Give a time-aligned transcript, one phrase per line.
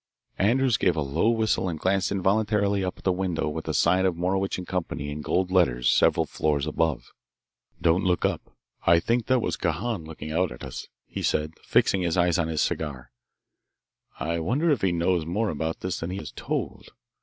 [0.39, 4.03] Andrews gave a low whistle and glanced involuntarily up at the window with the sign
[4.03, 4.83] of Morowitch & Co.
[4.97, 7.11] in gold letters several floors above.
[7.79, 8.41] "Don't look up.
[8.87, 12.47] I think that was Kahan looking out at us," he said, fixing his eyes on
[12.47, 13.11] his cigar.
[14.19, 16.89] "I wonder if he knows more about this than he has told!